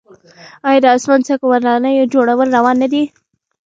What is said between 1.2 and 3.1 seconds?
څکو ودانیو جوړول روان نه دي؟